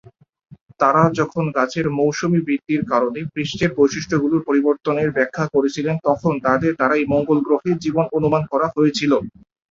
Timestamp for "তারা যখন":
0.79-1.43